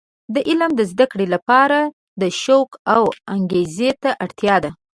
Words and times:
د 0.33 0.35
علم 0.49 0.71
د 0.75 0.81
زده 0.91 1.05
کړې 1.11 1.27
لپاره 1.35 1.79
د 2.21 2.23
شوق 2.41 2.69
او 2.95 3.03
انګیزې 3.35 3.89
ته 4.03 4.09
اړتیا 4.23 4.55
ده. 4.63 4.71